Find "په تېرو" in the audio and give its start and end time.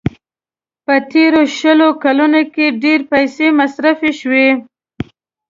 0.85-1.41